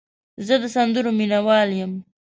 زه 0.45 0.55
د 0.61 0.63
سندرو 0.75 1.11
مینه 1.17 1.39
وال 1.45 1.69
یم. 1.79 1.93